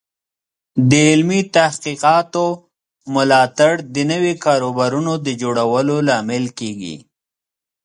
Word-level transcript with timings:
د 0.89 0.91
علمي 1.09 1.41
تحقیقاتو 1.55 2.45
ملاتړ 3.13 3.73
د 3.95 3.97
نوي 4.11 4.33
کاروبارونو 4.45 5.13
د 5.25 5.27
جوړولو 5.41 5.95
لامل 6.09 6.45
کیږي. 6.59 6.95